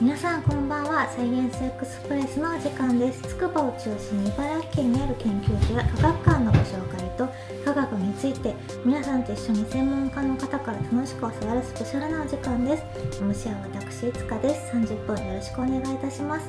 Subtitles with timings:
[0.00, 1.06] 皆さんこんばんは。
[1.10, 3.20] サイエンスエクスプレスのお時間です。
[3.20, 7.28] 筑波を中心に茨城県にある研究所や科学館のご紹介と
[7.66, 12.82] 科学について皆さんと一緒に専門家の方から楽しく教わるスペシャルなお時間です。
[13.22, 16.48] MC は私いつかです30分よろしくお願いいたします。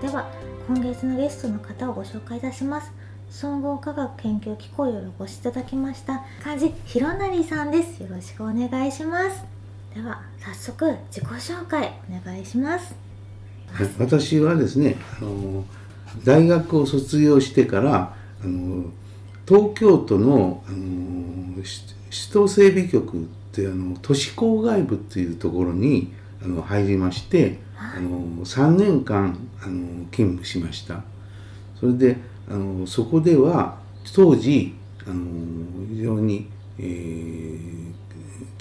[0.00, 0.30] では
[0.68, 2.92] 今月のゲストの方をご紹介いたします。
[3.30, 8.00] 総合科学研究機構よりお越しいただきました梶弘成さんです。
[8.00, 9.55] よろしくお願いします。
[9.96, 12.94] では早速自己紹介お願いします。
[13.98, 15.64] 私はですねあの
[16.22, 18.90] 大学を卒業してからあの
[19.48, 26.12] 東京都のあの首都整備局ってあの都市郊外部っていうところに
[26.44, 31.04] あの入りまして、はい、あの3年間あの勤務しました。
[31.80, 32.18] それで
[32.50, 33.78] あのそこでは
[34.14, 34.74] 当時
[35.06, 35.24] あの
[35.88, 36.55] 非常に、えー、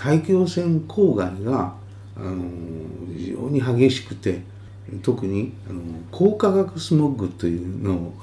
[0.05, 1.73] 大気汚染郊外が
[2.16, 2.44] あの
[3.18, 4.41] 非常に激しくて
[5.02, 5.81] 特にあの
[6.12, 8.14] 高化学スモッグというの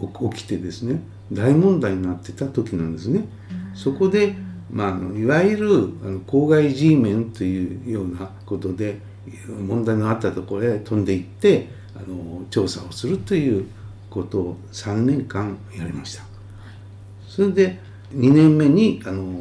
[0.00, 1.00] を起きてですね
[1.30, 3.24] 大問題になってた時なんですね。
[3.74, 4.34] そこで、
[4.72, 5.68] まあ、いわゆる
[6.02, 8.98] あの郊外 G メンというようなことで
[9.46, 13.68] 問題のあったところへ飛んでいってあの調査をするという
[14.10, 16.24] ことを3年間やりました。
[17.28, 19.40] それで2年目にあの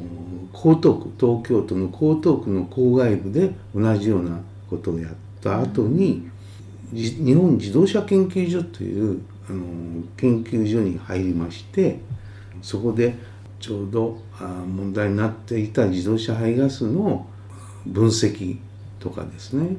[0.53, 6.27] 江東区東京都の江東区の郊外部で同じようなことをやった後に、
[6.91, 11.99] 日本自動車研究所というあの研究所に入りまして
[12.61, 13.15] そこで
[13.59, 17.27] ちょうど問題になっていた自動車排ガスの
[17.85, 18.57] 分析
[18.99, 19.75] とかですね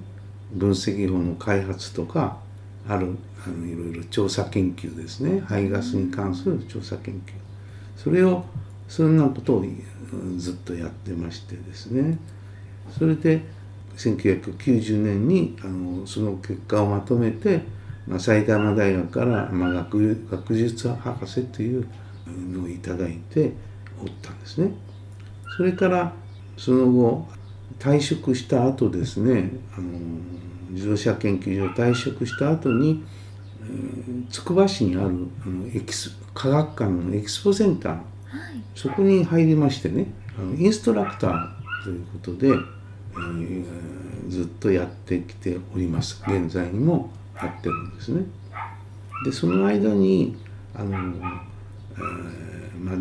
[0.53, 2.39] 分析法の開発とか
[2.87, 5.41] あるあのいろいろ調査研究ですね。
[5.47, 7.33] 排ガスに関する調査研究。
[7.97, 8.45] それを
[8.89, 9.65] そんなことを
[10.37, 12.19] ずっとやってましてですね
[12.99, 13.43] それで
[13.97, 17.63] 1990年にあのその結果をまとめて、
[18.07, 21.87] まあ、埼玉大学から、まあ、学学術博士という
[22.51, 23.53] のをいただいて
[24.01, 24.71] おったんですね。
[25.57, 26.13] それから
[26.57, 27.29] その後
[27.79, 29.99] 退職した後ですねあの
[30.71, 33.05] 自動車研究所退職した後に
[34.31, 35.05] つくば市にある
[35.45, 38.01] あのエキス科学館のエキスポセンター
[38.75, 40.07] そこに入りましてね
[40.39, 43.65] あのインストラクターということで、えー、
[44.29, 48.25] ずっとやってきております現在にもやってるんですね。
[49.25, 50.37] でその間に
[50.75, 52.97] あの、えー、まあ、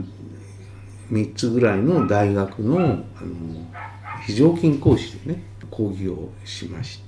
[1.12, 3.04] 3つぐらいの大学のあの
[4.26, 7.04] 非常勤講師でね講義をしまし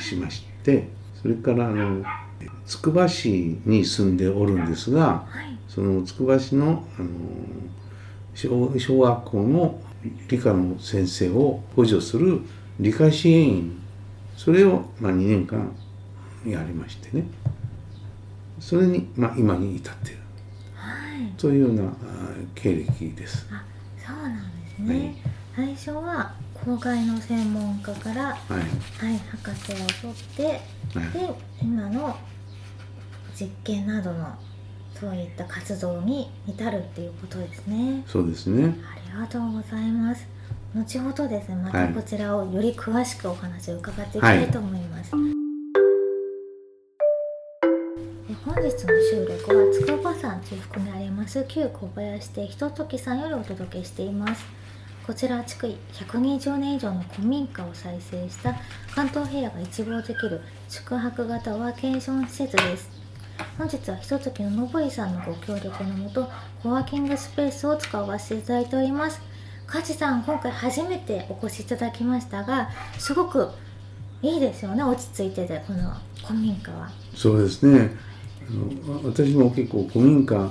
[0.00, 0.88] しまして
[1.20, 2.02] それからあの
[2.66, 7.08] つくば市に住んでおるんですが、はい、そのつくば市のあの
[8.34, 9.80] 小小学校の
[10.26, 12.40] 理科の先生を補助する
[12.80, 13.80] 理科支援員
[14.36, 15.72] それを、まあ、2年間
[16.44, 17.24] やりましてね。
[18.58, 20.18] それに、まあ、今に至っている、
[20.74, 21.92] はい、というような
[22.56, 23.46] 経歴です。
[23.52, 23.62] あ
[24.04, 25.14] そうなんですね、
[25.54, 30.44] はい、最初は公害の専門家から、はい、はい、博士を取って、
[30.98, 32.16] はい、で今の
[33.38, 34.36] 実験などの
[35.00, 38.02] そういった活動に至るっていうことですね。
[38.06, 38.74] そうですね。
[38.84, 40.26] ありがとうございます。
[40.74, 45.14] 後ほどですね、またこちらをより詳しくお話を伺っていきたいと思います。
[45.14, 45.24] はい、
[48.44, 48.70] 本日の
[49.10, 54.44] 収録は筑波山中腹にあります旧小林亭ひとときさんよりお届けしています。
[55.06, 58.56] こちら築120年以上の古民家を再生した
[58.94, 62.97] 関東平野が一望できる宿泊型ワーケーション施設です。
[63.56, 66.28] 本日はひとときののぼりさんのご協力のもと
[66.62, 69.20] コワーキングスペースを使わせていただいております。
[69.66, 73.50] 梶さん今回初めてお越しいただきましたがすごく
[74.22, 75.92] いいですよね落ち着いててこの
[76.26, 76.90] 古民家は。
[77.14, 77.90] そうですね。
[78.48, 78.52] あ
[78.86, 80.50] の私も結構古民家っ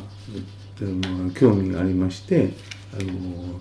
[0.77, 2.51] ていうのは興味がありまして
[2.93, 3.59] あの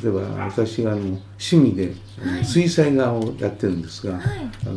[0.00, 1.92] 例えば私があの趣味で、
[2.24, 4.74] はい、水彩画をやってるんですが、はい、あの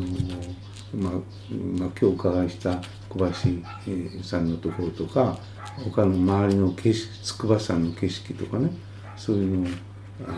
[0.96, 2.82] まあ、まあ、今日お伺いした
[3.18, 5.38] 小橋さんのところとか
[5.86, 8.70] 他の周りの景色筑波山の景色とかね
[9.16, 9.72] そういうのを
[10.28, 10.32] あ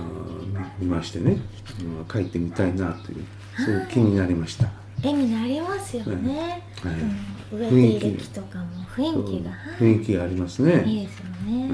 [0.79, 1.37] 見ましてね
[2.11, 3.25] 書いてみたいなという
[3.57, 4.69] そういう気になりました。
[5.03, 6.63] 絵になりますよね。
[6.81, 6.93] はい、
[7.51, 8.65] うん、植えてとかも
[8.95, 10.83] 雰囲気が、雰囲気がありますね。
[10.85, 11.69] いいですよね。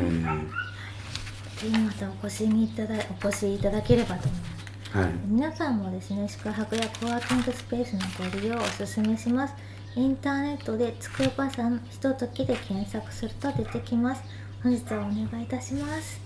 [1.63, 4.53] えー、またお越しにいただお越しいただければと思います。
[4.93, 9.55] はい、皆さんもですね宿泊やコワーキングスペースのご利用をお勧めします
[9.95, 14.23] インターネットで筑波山ひとときで検索すると出てきます。
[14.63, 16.19] 本日はお願いいたします。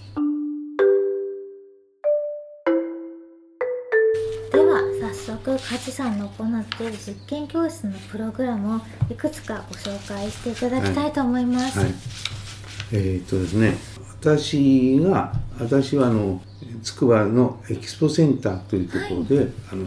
[4.53, 4.81] では
[5.11, 8.79] 早速梶さんの行っている実験教室のプログラムを
[9.11, 11.79] いくつかご紹介していただきたいと思います。
[11.79, 11.89] はい、
[12.93, 13.75] えー、っとですね
[14.21, 16.41] 私が私はあの
[16.83, 19.83] 筑波のエキスポセンターというところで、はい、あの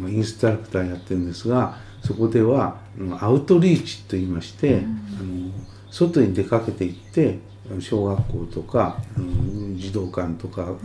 [0.00, 2.76] まあ、インストラクターやってるんですがそこでは
[3.20, 7.38] アウトリーチといいまして、うん、あの外に出かけていって
[7.80, 10.76] 小学校とか、うん、児童館とか、あの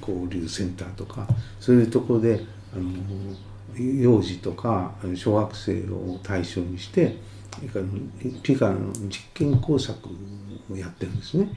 [0.00, 1.26] 交流センターとか
[1.60, 2.40] そういうところで
[2.74, 2.92] あの
[3.78, 7.16] 幼児とか小学生を対象にして
[8.42, 9.96] 理科の実験工作
[10.70, 11.48] をやってるんですね。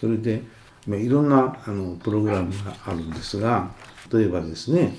[0.00, 0.42] それで
[0.86, 3.70] いろんなあのプログラムがあるんですが
[4.10, 4.96] 例えばですね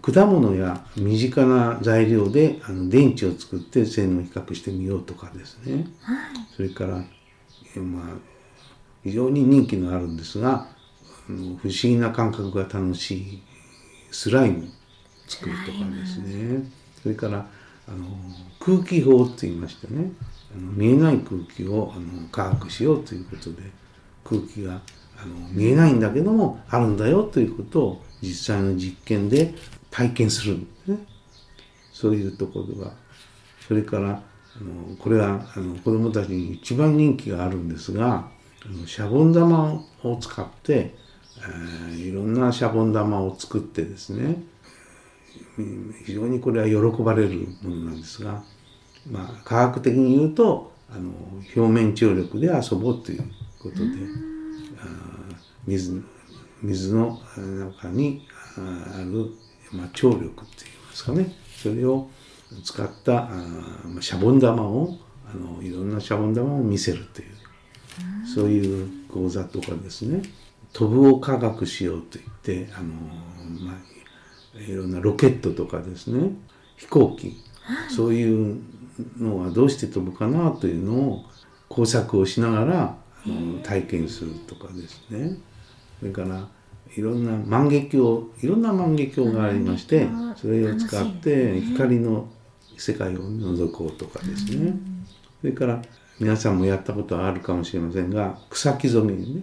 [0.00, 5.84] 果物や身近な材料であの電池を作って性能比較してみようとかですね、はい、
[6.56, 7.04] それから、まあ、
[9.04, 10.68] 非常に人気のあるんですが
[11.26, 13.42] 不思議な感覚が楽しい
[14.10, 14.68] スライム
[15.28, 16.70] 作るとかですね。
[17.02, 17.46] それから
[17.88, 18.06] あの
[18.60, 20.12] 空気法って言いましてね
[20.56, 23.62] あの見えない空気をあの科学しようということで
[24.24, 24.80] 空気が
[25.20, 29.54] あの見えないんだけどもあるんだよということを実際の実験で
[29.90, 30.54] 体験する。
[30.54, 30.98] んですね。
[31.92, 32.92] そういうところが
[33.66, 34.22] それから
[34.56, 38.28] あのこれはあの子どもたちに一番人気があるんですが
[38.66, 40.94] あのシャボン玉を使って、
[41.38, 44.42] えー、いろんなシャボン玉を作ってですね
[46.04, 48.42] 非常にこれは喜ばれるものなんですが、
[49.10, 51.10] まあ、科学的に言うとあの
[51.56, 53.22] 表面張力で遊ぼうという
[53.58, 53.84] ことで
[55.66, 56.02] 水
[56.62, 58.26] 水の中に
[58.56, 59.30] ある、
[59.72, 61.34] ま、張力って言いますかね。
[61.62, 62.08] それを
[62.64, 63.30] 使ったあ
[64.00, 64.96] シャボン玉を
[65.32, 67.28] あのいろんなシャボン玉を見せるという
[68.34, 70.22] そういう講座とかですね。
[70.72, 72.86] 飛ぶを科学しようと言ってあの、
[73.60, 76.30] まあ、いろんなロケットとかですね。
[76.76, 77.42] 飛行機。
[77.94, 78.60] そういう
[79.18, 81.24] のはどうして飛ぶかなというのを
[81.68, 85.38] 工作をしながらあの体験するとかですね。
[86.02, 86.48] それから
[86.96, 92.28] いろんな万華鏡いろんな万華鏡がありましてそれを使って光の
[92.76, 94.74] 世界を覗こうとかですね。
[95.40, 95.80] それから
[96.18, 99.42] 皆さんもやったことはあるかもしれませんが草木染めにね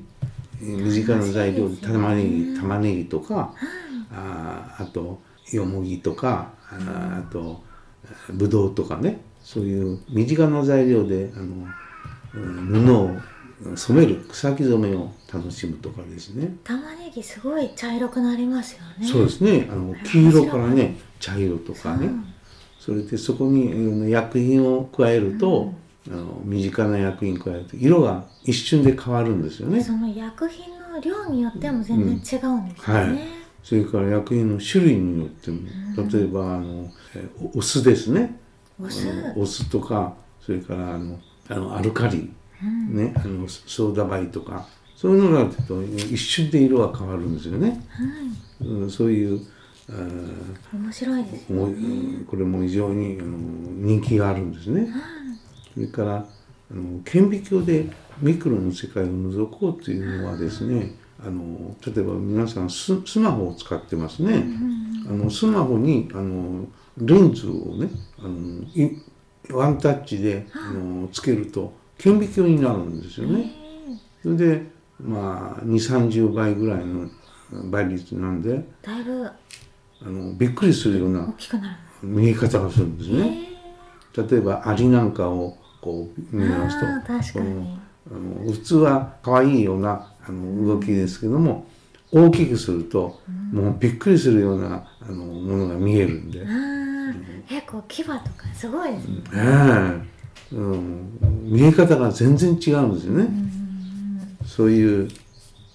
[0.59, 3.53] 身近な材料で玉ねぎ玉ねぎとか
[4.11, 5.21] ああと
[5.53, 7.63] よもぎとかああと
[8.33, 11.67] ぶどうとかねそういう身近な材料であの
[12.33, 16.55] 布を染める草木染めを楽しむとかですね。
[16.63, 19.05] 玉ねぎすごい茶色くなりますよね。
[19.05, 19.67] そうですね。
[19.71, 22.09] あの黄色からね茶色とかね、う。
[22.09, 22.25] ん、
[22.79, 25.73] それでそこに薬品を加えると、
[26.07, 29.83] うん、あの身近な薬品加えると色が一瞬で変わるんですよね。
[29.83, 33.19] その薬品の量によっても全然違うんですよね、うんはい、
[33.63, 35.59] それから薬品の種類によっても、
[36.11, 36.91] 例えばあの
[37.53, 38.35] お酢ですね。
[38.81, 39.07] お酢。
[39.35, 42.31] お酢とかそれからあのあのアルカリ。
[42.61, 44.67] ね、あのソーダバイとか
[44.99, 47.69] そういうのがあると一瞬で色が変わるんですよね。
[48.59, 49.39] はい、うん、そういう
[50.73, 53.37] 面白いです、ね、これも非常にあの
[53.77, 54.81] 人気があるんですね。
[54.81, 54.91] はい、
[55.73, 57.85] それからあの顕微鏡で
[58.19, 64.43] ミクロの世界を覗こうというのはですねあの例えば皆さんススマホを使ってますね。
[65.07, 66.67] あのスマホにあの
[66.97, 73.49] レンズをねあのワンタッチであのつけると顕微鏡になるんですよね。
[74.21, 77.09] それでまあ2 3 0倍ぐらいの
[77.69, 79.29] 倍率なんでだいぶ。
[80.01, 81.33] あのびっくりするような
[82.01, 83.49] 見え方がするんですね。
[84.15, 86.85] 例えばアリなんかをこう見ますと
[88.11, 91.65] あの普通は可愛いようなあの動きですけども、
[92.11, 93.19] 大きくすると、
[93.51, 96.45] もうびっくりするようなあのものが見えるんで。
[97.47, 98.21] 結構牙とか
[98.53, 99.21] すごいですね。
[99.33, 100.01] え。
[100.51, 103.27] うん、見え方が全然違うんですよね。
[104.59, 105.09] そういう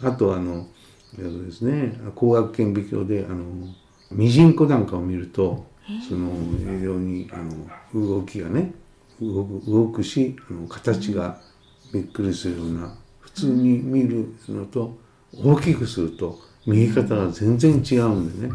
[0.02, 0.66] あとあの
[1.16, 3.42] ですね光学顕微鏡であの
[4.12, 5.64] ミジンコなんかを見ると
[6.06, 8.74] その非常にあの動きがね
[9.22, 11.40] 動く動くしあの形が
[11.94, 14.94] びっくりするような普通に見るのと
[15.42, 18.54] 大きくすると見え方が全然違うんでね。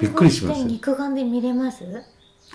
[0.00, 0.64] びっくりします。
[0.64, 1.84] 肉眼で見れます？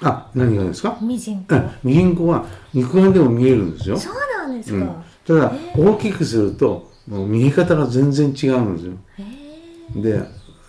[0.02, 0.98] あ、何がですか？
[1.02, 1.56] ミジンコ。
[1.86, 3.98] ミジンコは肉眼でも見えるんですよ。
[3.98, 4.78] そうなんですか。
[4.78, 10.02] うん、ただ、大きくすると、もう見え方が全然違うんですよ。
[10.02, 10.22] で、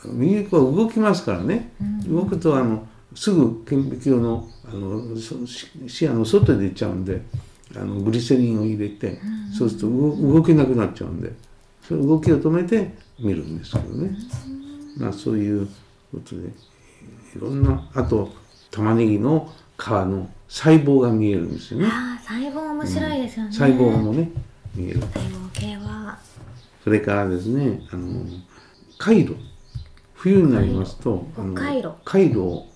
[0.07, 1.73] ミジンコは動きますからね。
[2.09, 5.17] 動くと、あの、すぐ顕微鏡のあの
[5.87, 7.23] 視野の外で出ちゃうんで
[7.77, 9.19] あのグリセリンを入れて、
[9.57, 11.33] そうすると動けなくなっちゃうんで
[11.87, 14.17] その動きを止めて見るんですけどね、
[14.99, 15.67] まあ、そういう
[16.13, 16.53] ことでい
[17.41, 18.31] ろんなあと
[18.71, 21.89] 玉ねぎの皮の細胞が見えるんですよね。
[21.91, 24.31] ああ細胞面白いですよね、細胞もね
[24.77, 25.01] 見える。
[25.01, 26.19] 細胞系は。
[26.85, 28.25] それからですねあの
[28.99, 29.37] 回路
[30.15, 32.67] 冬になりますとあの回路回路を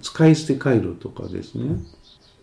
[0.00, 1.80] 使い捨て回路とかですね。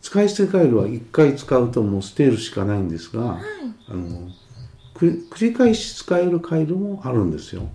[0.02, 3.40] 使い捨て回路は1回使うともう捨てるしかないんですが、
[3.88, 4.30] あの
[4.94, 7.70] く繰り返し使える回路もあるんですよ。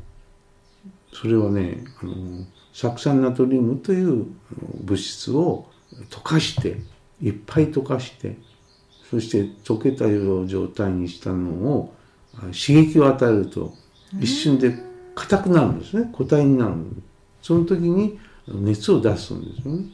[1.14, 2.44] それはねあの
[2.75, 4.26] 酢酸ナトリウムという
[4.85, 5.70] 物質を
[6.11, 6.80] 溶かして
[7.23, 8.37] いっぱい溶かして
[9.11, 11.95] そして溶けたような状態にしたのを
[12.35, 13.73] あ刺激を与えると
[14.21, 14.75] 一瞬で
[15.14, 16.11] 硬くなるんですね。
[16.12, 16.75] 固体になる
[17.42, 19.87] その時に熱を出すんですよね。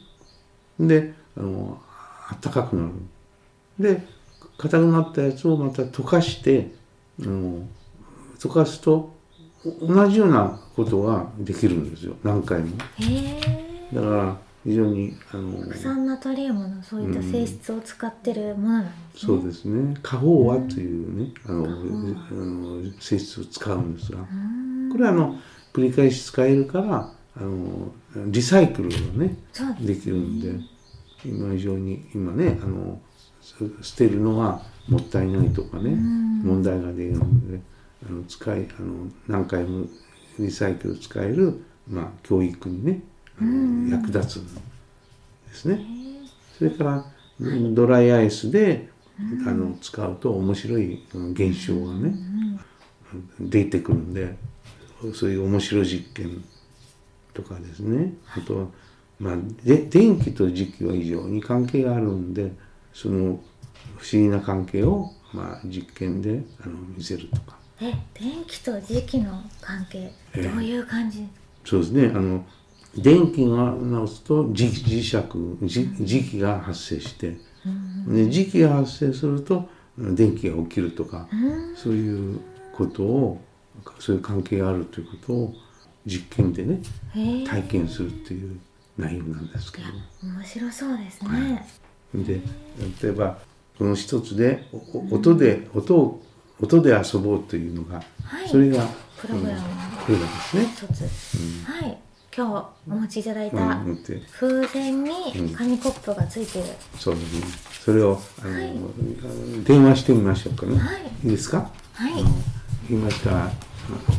[0.79, 1.81] であの
[2.41, 2.91] 暖かくなる。
[3.79, 4.07] で
[4.57, 6.71] 硬くなったやつをまた溶かして
[7.21, 7.67] あの
[8.37, 9.13] 溶かすと
[9.81, 12.15] お同じようなことができるんですよ。
[12.23, 12.77] 何回も。
[12.77, 19.97] だから非常にあの酢酸ナトリウムのそういった性質を使ってるものなんですね、そうですね。
[20.01, 21.67] 過飽和というねあのあ
[22.33, 24.19] の性質を使うんですが。
[24.19, 24.89] うん。
[24.91, 25.35] これはあの
[25.71, 27.91] 繰り返し使えるからあの
[28.27, 30.59] リサイクルがねですできるんで
[31.23, 32.99] 今以上に今ねあの
[33.41, 36.41] す捨てるのがもったいないとかねん。
[36.41, 37.59] 問題が出るので
[38.09, 39.85] あの使いあの何回も
[40.39, 43.01] リサイクル使える、まあ、教育にね
[43.41, 44.61] 役立つんで
[45.53, 45.85] すね。
[46.57, 47.05] それから
[47.73, 48.89] ドライアイスで
[49.45, 52.15] あの使うと面白いうん現象がね
[53.39, 54.35] 出てくるんで
[55.13, 56.43] そういう面白い実験
[57.33, 58.13] とかですね。
[58.35, 58.65] あとは、
[59.19, 62.51] まあ、で電気と磁気は非常に関係があるんで
[62.93, 63.39] その
[63.97, 67.55] 不思議な関係を、まあ、実験であの見せるとか。
[67.81, 70.43] え電気と磁気の関係ええ。
[70.43, 71.27] どういう感じ、
[71.65, 72.11] そうですね。
[72.15, 72.45] あの
[72.97, 77.37] 電気が直すと磁磁石磁磁気が発生してで
[78.27, 81.75] 磁気が発生すると電気が起きるとかうん。
[81.75, 82.39] そういう
[82.73, 83.41] ことを
[83.99, 85.53] そういう関係があるということを
[86.05, 86.81] 実験でね
[87.45, 88.59] 体験するっていう
[88.97, 89.87] 内容なんですけど。
[90.23, 91.67] 面白そうですね、
[92.13, 92.41] で
[93.01, 93.37] 例えば
[93.77, 94.67] この一つで
[95.11, 96.21] 音で音を
[96.61, 98.47] 音で遊ぼうというのが、はい。
[98.47, 98.87] それが
[99.19, 99.59] プログラム
[100.07, 100.65] ですね。
[100.65, 101.01] 一つ、
[101.69, 102.04] はい
[102.37, 103.79] 今日お持ちいただいた
[104.37, 106.65] 風船にうん紙コップがついてる、
[106.99, 107.45] そうですね。
[107.81, 108.73] それをあの、はい
[109.63, 110.77] 電話してみましょうかね。
[110.77, 111.69] はいいいですか？
[111.93, 112.23] はいあの
[112.89, 113.49] 言いましたら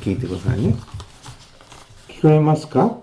[0.00, 0.74] 聞いてくださいね。
[2.08, 2.96] 聞こえますか？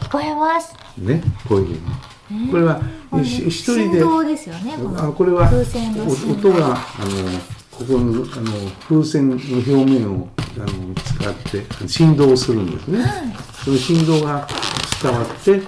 [0.00, 1.80] 聞こえますね、こういう。
[2.50, 2.80] これは
[3.22, 7.38] 一人でですよねここれは音があの
[7.70, 13.04] ここのあの風船の表面をあの使って振動するんですね。
[13.64, 14.46] その振動が
[15.02, 15.60] 伝わって、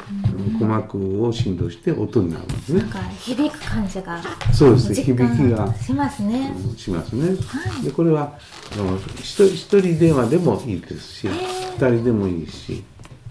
[0.53, 2.91] 鼓膜を振動して音になるんですねなん。
[2.91, 4.21] か響く感じが
[4.53, 4.95] そうですね。
[4.97, 5.17] 響き
[5.51, 7.37] がしますね、しますね。
[7.83, 8.33] でこれは
[8.73, 12.85] あの一人一人電話でもいいですし、二人でもいいし、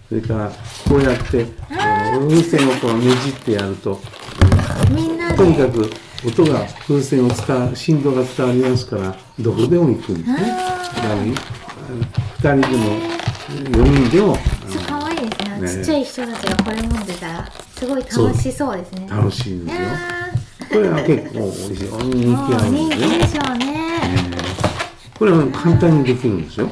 [0.10, 0.52] それから
[0.88, 4.00] こうやって風船をこうねじってやると、
[4.92, 5.90] みんなでとにかく
[6.26, 11.36] 音が風船を伝わ振動が伝わりますからどこでも行くんですね。
[12.40, 13.14] 二人でも
[13.72, 14.38] 四人でもあ
[14.88, 15.60] 可愛いですね。
[15.62, 15.68] ね。
[15.68, 19.08] ちっちゃい人たちがこれ持ってたらすごい楽しそうですね。
[19.08, 19.88] の楽しいんですよ。
[19.88, 20.24] あ
[20.70, 23.08] これは結構非常に人気あるんですよ。
[23.08, 23.66] 人気でしょうね、
[25.20, 26.70] これは簡単にできるんですよ。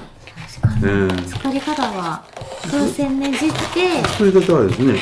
[0.62, 1.10] 確かに、うん。
[1.28, 2.24] 作り方は
[2.64, 4.04] 風船ねじって。
[4.18, 5.00] そういう方はですね、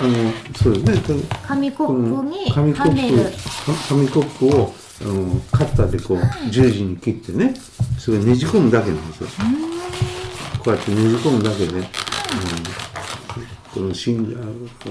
[0.00, 1.22] あのそうですね。
[1.46, 7.54] 紙コップに紙コップか紙コップをあのカッターでこう十字に切ってね
[7.98, 9.28] それをねじ込むだけなんですよ。
[10.64, 11.84] こうやってねじ込むだけで、うん、
[13.74, 14.36] この振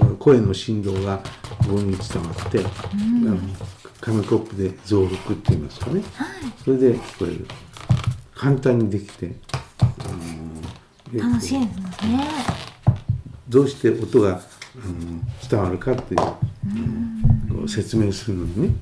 [0.01, 1.17] あ声の振動が
[1.59, 3.37] ここに伝わって、あの
[3.99, 6.03] 紙コップで増幅って言いますかね、
[6.63, 7.47] それで聞こえる
[8.35, 9.33] 簡単にできて、
[9.79, 9.85] あ
[11.17, 12.29] の楽しいですね。
[13.49, 14.41] どうして音が、
[14.84, 17.55] うん、伝わるかっていう、うん。
[17.58, 18.75] こう説明するのにね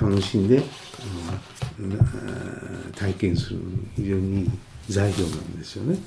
[0.00, 3.60] 楽しんで、あのあ体験する
[3.96, 4.50] 非常にいい
[4.88, 5.98] 材料なんですよね。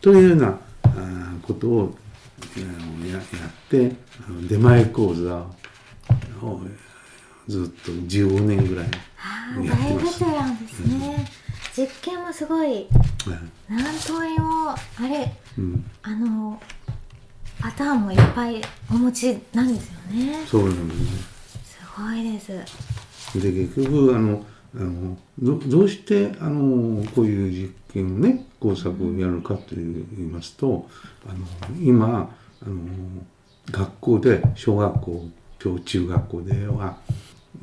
[0.00, 1.94] というようなあことを
[2.56, 2.60] あ
[3.00, 3.22] のややっ
[3.68, 3.92] て
[4.26, 5.36] あの出前講座
[6.42, 6.60] を
[7.48, 8.86] ずっと15年ぐらい
[9.18, 10.18] ああやって大ベます。
[10.18, 11.26] テランですね、
[11.76, 12.88] 実験もすごい。
[13.68, 14.76] 何通りもあ
[15.08, 16.60] れうん、あの
[17.66, 20.46] パターンもいっぱいお持ちなんですよね。
[20.46, 21.06] そうなんですね。
[21.64, 23.40] すごいです。
[23.40, 24.44] で結局あの
[24.76, 30.88] あのどどうしてあのこういう実験をね工作をやるかと言いますと
[31.28, 31.44] あの
[31.82, 32.32] 今
[32.64, 32.78] あの
[33.72, 35.28] 学校で小学校
[35.60, 36.96] 小中学校では、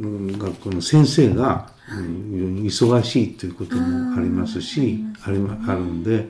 [0.02, 6.28] うん、学校の先生が、忙しいということもありますしありまあるんで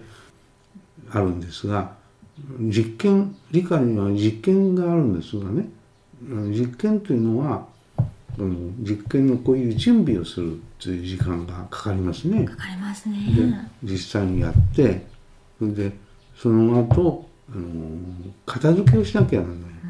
[1.10, 2.03] あるんですが
[2.60, 5.70] 実験理科には実験があるんですがね。
[6.52, 7.68] 実験というのは
[8.38, 12.46] うん実験のこういう準備をするという時間がかかりますね。
[12.46, 15.06] かかりますでね実際にやって
[15.60, 15.92] それで
[16.36, 17.98] その後あの
[18.46, 19.60] 片付けをしなきゃならない。
[19.60, 19.88] う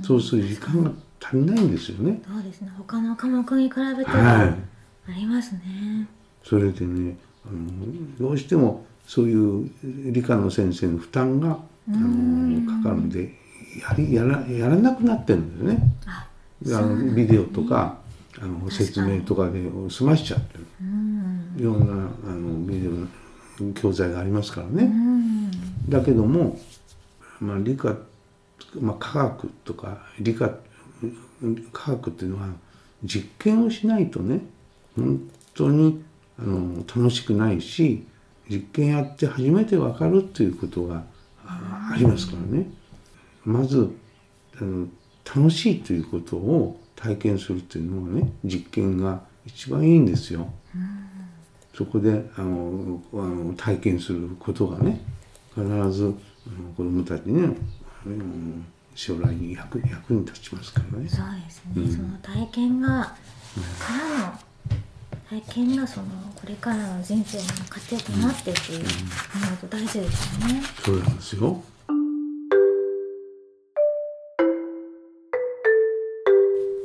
[0.00, 0.02] ん。
[0.02, 0.90] そうする時間が
[1.22, 2.20] 足りないんですよね。
[2.26, 2.72] そうですね。
[2.76, 4.72] 他の科目に比べてはい。
[5.08, 6.06] ありますね、
[6.44, 9.70] それでねあのどうしてもそういう
[10.12, 13.34] 理科の先生の負担があうんのかかるんで
[13.80, 15.96] やりやらやらなくなってるんだよね。
[16.66, 17.98] あのビデオとか
[18.40, 20.66] あの説明とかで済ましちゃってる。
[20.80, 24.84] うんいろんなあのビデオ教材がありますからうね。
[24.84, 25.50] ん
[25.88, 26.58] だけども、
[27.40, 27.96] まあ、理科、
[28.80, 30.50] まあ、科学とか理科
[31.72, 32.48] 科学っていうのは
[33.04, 34.40] 実験をしないとね
[34.96, 35.20] 本
[35.54, 36.02] 当に
[36.38, 38.06] あの楽しくないし
[38.52, 41.04] 実験やって初めて分かるっていうことが
[41.46, 42.66] あありますからね。
[43.44, 43.90] まず
[44.60, 44.86] あの
[45.24, 50.52] 楽しいということを体験するっていうのはね実験が一番いいんですよ。
[51.74, 55.00] そこであのあの体験することがね
[55.54, 56.14] 必ず
[56.76, 57.56] 子どもたちに、
[58.06, 61.08] うん、将来に役役に立ちますからね。
[61.08, 63.14] そうですね、うんその体験がか
[64.18, 64.38] らの
[65.32, 71.62] 体験がそのこれからの人生の糧となってっていう思うと大事ですよね、そうなんですよ。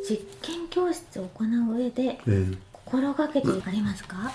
[0.09, 4.31] 実験教室を行う上でえー心がけてありますか、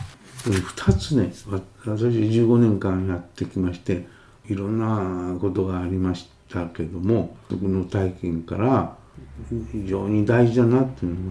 [0.47, 1.33] えー2つね。
[1.51, 4.07] わ私15年間やってきまして
[4.47, 8.95] いろんなことがありましたけども僕の体験から
[9.73, 11.31] 非常に大事だなっていうの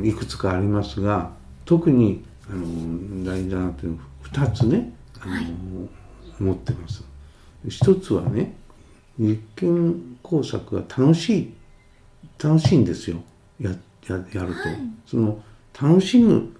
[0.00, 1.37] がいくつかありますが
[1.68, 5.46] 特にあの大事だなっていうの2つねあの、はい。
[6.40, 7.04] 思ってます。
[7.68, 8.56] 一つはね
[9.18, 11.54] 実験工作が楽しい
[12.42, 13.18] 楽しいんですよ。
[13.60, 13.70] や
[14.08, 14.54] ややると、はい。
[15.04, 15.42] その
[15.78, 16.56] 楽しむ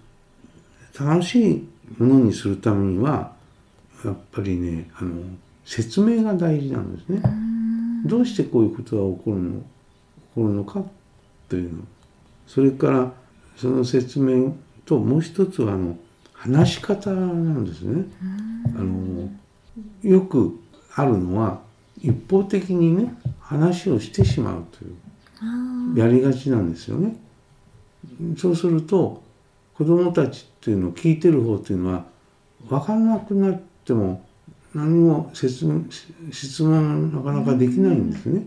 [1.00, 3.32] 楽しいものにするためには
[4.04, 5.22] やっぱりねあの
[5.64, 7.22] 説明が大事なんですね。
[8.04, 9.64] どうしてこういうことが起こるの起
[10.34, 10.84] こるのか
[11.48, 11.82] というの。
[12.46, 13.12] それから
[13.56, 14.54] その説明
[14.88, 15.98] ともう一つはあの
[16.32, 18.06] 話し方なんですね。
[18.74, 19.28] あの
[20.02, 20.58] よく
[20.94, 21.60] あるのは
[22.00, 24.94] 一方的にね話をしてしまうという
[25.42, 27.16] あやりがちなんですよね。
[28.38, 29.22] そうすると
[29.74, 32.04] 子どもたちっていうのを聞いてる方っていうのは
[32.68, 34.24] 分からなくなっても
[34.74, 35.82] 何も説明
[36.30, 38.46] 質問がなかなかできないんですね。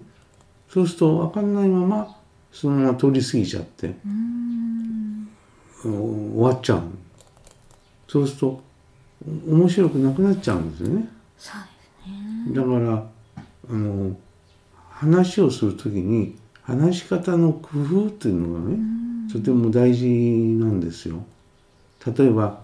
[0.70, 2.18] そうすると分かんないまま
[2.52, 3.96] そのまま通り過ぎちゃって
[5.90, 6.84] 終わっちゃう。
[8.08, 8.62] そうすると
[9.50, 11.08] お面白くなくなっちゃうんですよね。
[11.38, 13.08] そうですねだから
[13.70, 14.16] あの
[14.90, 18.78] 話をする時に話し方の工夫っていうのがね
[19.32, 21.24] とても大事なんですよ。
[22.06, 22.60] 例えば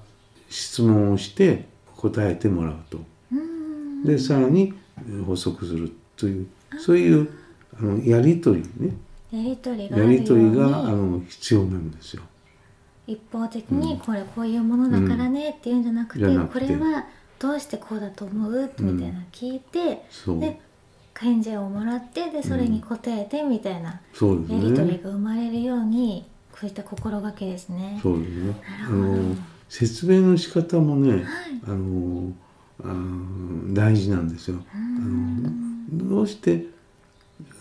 [0.49, 2.99] 質問をして答えてもらうと
[3.31, 4.73] うんでさらに
[5.07, 6.47] え補足するという
[6.79, 7.29] そういう
[7.79, 8.95] あのやり取りね
[9.31, 9.89] やり取り
[10.55, 12.23] があにの必要なんですよ。
[13.07, 17.05] 一方的にこれこういうものだからねっていうんじゃなくて,、これは
[17.39, 20.03] どうしてこうだと思うみたいなの聞いて、
[20.39, 20.59] で
[21.17, 24.99] 返事をもらってでそれに答えてみたいなやり取りね。
[25.03, 27.99] が生まれるようにこういった心がけですね。
[28.03, 28.55] そうですね。
[28.85, 29.35] あの
[29.69, 31.23] 説明の仕方もね、はい。
[31.67, 32.33] あの
[32.83, 34.57] あの大事なんですよ。
[34.73, 35.49] あの
[35.91, 36.65] どうして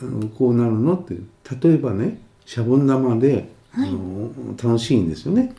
[0.02, 1.16] あのこうなるのって
[1.62, 4.30] 例えばねシャボン玉で、あの
[4.62, 5.54] 楽しいんですよね。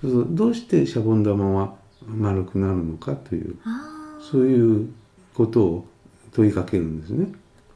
[0.00, 1.74] そうそうどうしてシャボン玉は
[2.06, 4.92] 丸くなるのかというあそういう
[5.34, 5.86] ことを
[6.32, 7.32] 問いかけるんですね。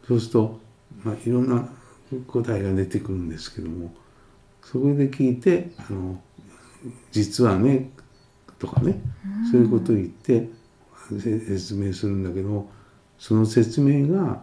[0.06, 0.60] そうすると、
[1.04, 1.68] まあ、いろんな
[2.26, 3.92] 答えが出てくるんですけども
[4.62, 6.20] そこで聞いてあの
[7.12, 7.90] 実はね
[8.58, 9.00] とかね
[9.50, 10.48] そういうことを言って
[11.10, 12.68] せ説明するんだけど
[13.18, 14.42] その説明が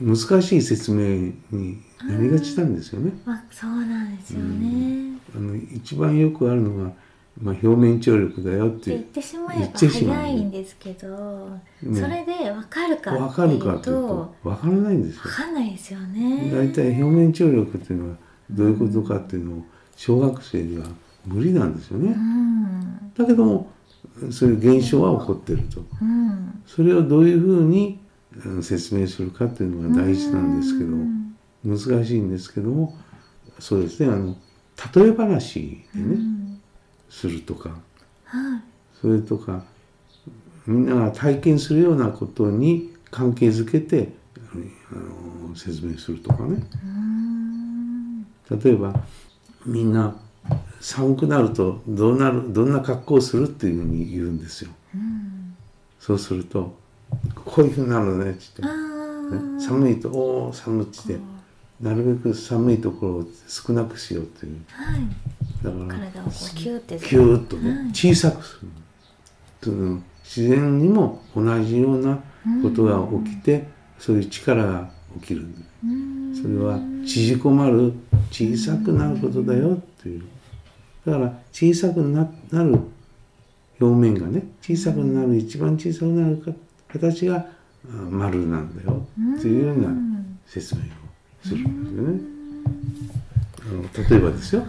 [0.00, 3.12] 難しい説明になりがちなんですよね。
[3.26, 5.18] あそうなんですよね。
[5.34, 6.90] あの一番よくあるのが、
[7.40, 11.08] まあ、表面張力だよっって言てってしまえば言ってしまう早いんですけど、
[11.82, 15.32] うんそれで分かるか分かるかというとと分からないんですよ分。
[15.32, 16.50] かんないですよね。
[16.52, 18.16] 大体表面張力っていうのは
[18.50, 19.64] どういうことかっていうのを
[19.96, 20.86] 小学生では
[21.26, 22.12] 無理なんですよね。
[22.12, 23.70] うんだけども
[24.30, 25.82] そういう現象は起こってると。
[26.00, 28.07] うんそれをどういうふうにうん
[28.62, 31.36] 説明するかっていうのが大事なんですけどうん。
[31.64, 32.96] 難しいんですけども
[33.58, 34.36] そうですねあの
[34.94, 36.60] 例え話でねうん。
[37.10, 37.70] するとか。
[38.24, 38.62] はい。
[39.00, 39.64] それとか
[40.66, 44.12] みんなが体験するようなことに関係づけて
[44.92, 46.62] あの説明するとかね。
[46.84, 48.22] うん。
[48.50, 48.94] 例えば
[49.64, 50.16] みんな
[50.80, 54.70] 寒くなるとどうなるどんな格好をするっていうふうに言うんですよ。
[54.94, 55.56] うん。
[55.98, 56.76] そうすると
[57.34, 58.40] こういうふうになるのねって。
[58.62, 58.66] あ
[59.30, 59.56] 言って、ー。
[59.56, 60.98] ね、寒いとおお寒いって。
[61.08, 61.38] 言って
[61.80, 64.56] なるべく寒いところを少なくしようっていう。
[64.68, 65.00] はい。
[65.62, 67.88] だから体をキューってキューッとね、はい。
[67.90, 68.68] 小さくする。
[69.62, 72.18] その自然にも同じような
[72.62, 73.68] ことが起きて、
[73.98, 74.90] そういう力が
[75.20, 75.46] 起きる
[75.84, 76.34] うん。
[76.34, 77.92] それは縮こまる
[78.32, 80.24] 小さくなることだよっていう。
[81.06, 82.80] だから小さくななる
[83.80, 86.50] 表面がね小さくなる一番小さくなるか
[86.88, 87.46] 形があ
[88.10, 89.06] 丸なんだよ
[89.38, 89.88] っていうような
[90.46, 90.84] 説明を
[91.42, 92.20] するんですよね。
[93.60, 94.64] あの例えばですよ。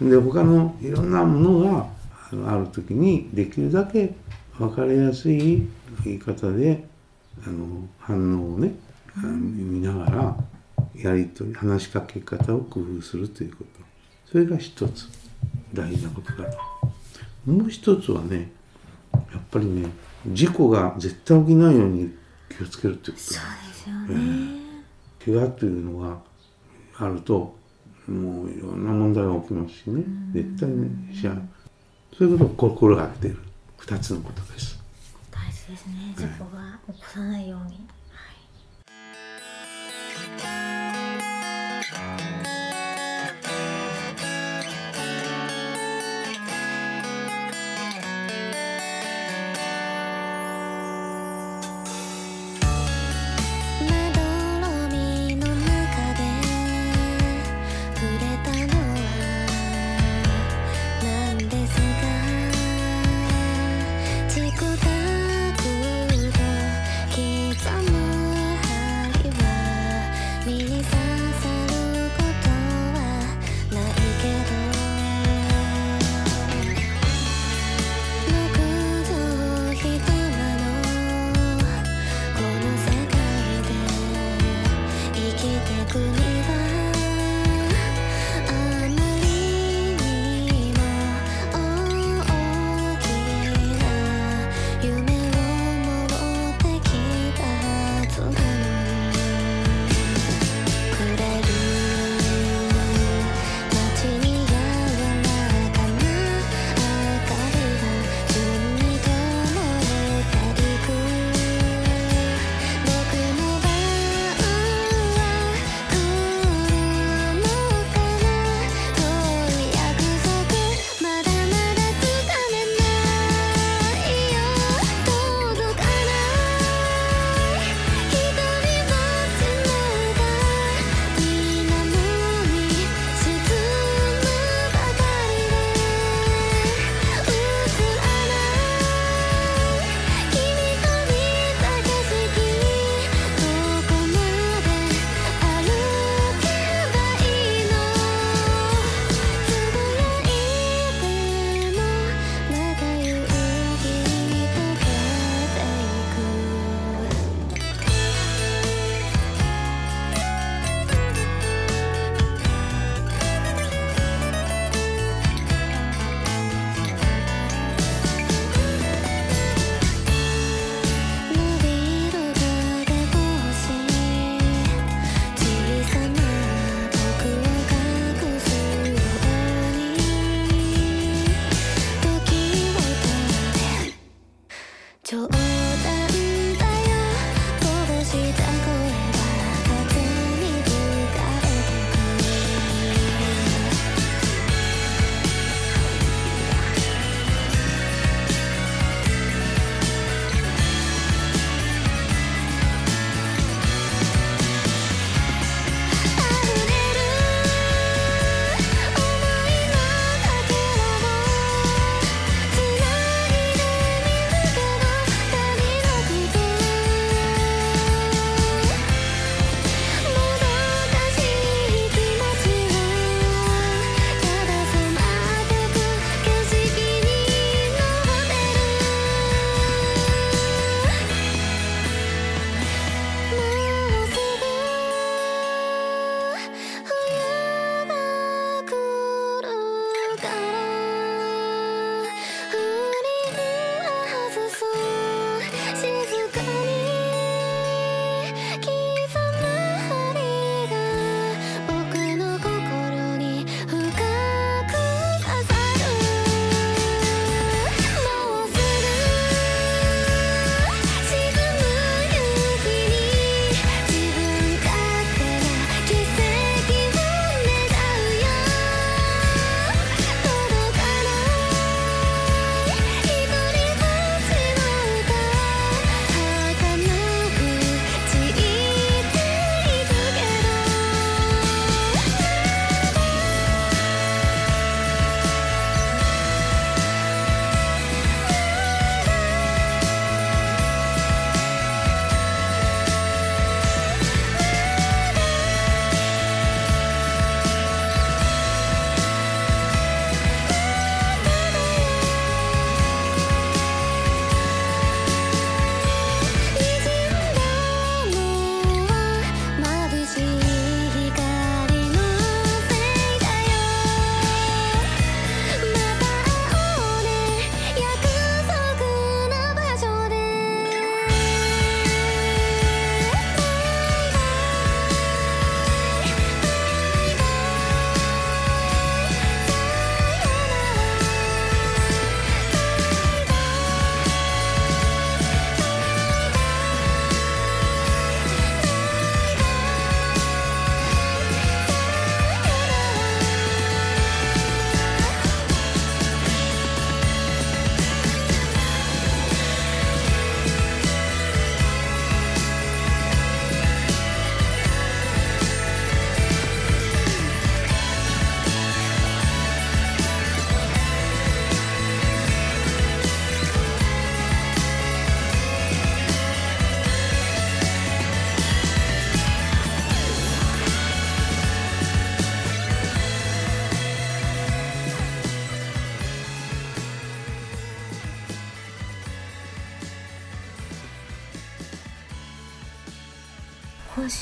[0.00, 4.14] で他のいろんなものがある時にできるだけ
[4.58, 5.66] 分かりやすい
[6.04, 6.84] 言い方で
[7.46, 8.74] あの反応をね
[9.22, 10.36] 見ながら
[10.94, 13.84] やりとり話しかけ方を工夫するということ。
[14.30, 15.08] それが一つ
[15.72, 16.58] 大事なことだと。
[17.46, 18.50] もう一つはね
[19.12, 19.88] やっぱりね
[20.28, 22.14] 事故が絶対起きないように
[22.48, 24.64] 気をつけるということそうですよね。
[25.24, 26.18] 怪我というのが
[26.98, 27.56] あると
[28.06, 30.02] もういろんな問題が起きますしね。
[30.32, 31.42] 絶対ねしちゃう
[32.16, 33.38] そういうことを心がけている
[33.78, 34.78] 二つのことです。
[35.30, 37.66] 大事ですね事故が起こさないように。
[37.66, 38.03] はい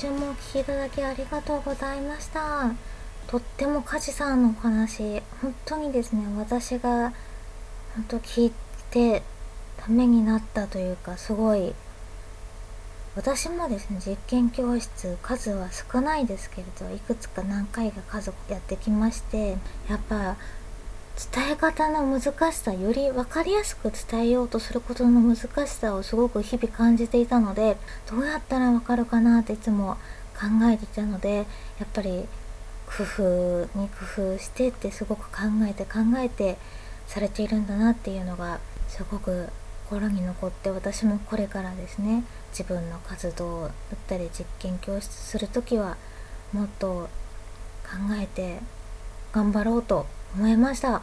[0.03, 2.73] 週もお聞きいただきありがとうございました。
[3.29, 7.13] とっても梶さんのお話本当にですね私が
[7.95, 8.53] 本当聞い
[8.91, 9.23] て
[9.77, 11.73] ためになったというかすごい
[13.15, 19.57] 私もですね実験教室数は少ないですけれどいくつか何回か家族やってきまして
[19.89, 20.37] やっぱ
[21.35, 27.77] 伝え方の難しさより分かりやすく伝えようとすることの難しさをすごく日々感じていたので
[28.11, 29.97] どうやったら分かるかなっていつも
[30.35, 31.45] 考えていたのでや
[31.85, 32.27] っぱり
[32.87, 36.57] 工夫に工夫してってすごく考えて考えて
[37.07, 39.49] されているんだなっていうのがすごく
[39.89, 42.25] 心に残って私もこれからですね。
[42.53, 43.71] 自分の活動だっ
[44.07, 45.97] たり実験教室する時は
[46.53, 47.09] もっと
[47.83, 48.59] 考えて
[49.33, 51.03] 頑張ろうと思いました。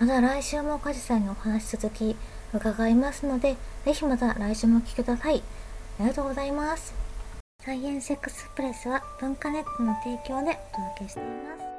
[0.00, 2.16] また来週も梶さんにお話し続き
[2.52, 5.42] 伺いますので是非また来週もお聴きください。
[5.98, 6.94] ありがとうございます。
[7.62, 11.69] サイエンスエクスプレスは文化ネットの提供でお届けしています。